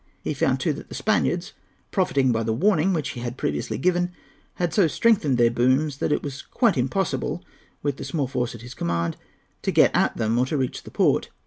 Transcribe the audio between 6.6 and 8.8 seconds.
impossible, with the small force at his